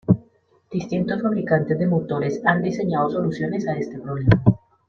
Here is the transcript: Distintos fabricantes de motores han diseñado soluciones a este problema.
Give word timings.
Distintos 0.71 1.21
fabricantes 1.21 1.77
de 1.77 1.85
motores 1.85 2.41
han 2.43 2.63
diseñado 2.63 3.07
soluciones 3.11 3.67
a 3.67 3.77
este 3.77 3.99
problema. 3.99 4.43